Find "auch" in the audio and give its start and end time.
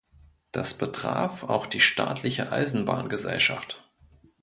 1.43-1.67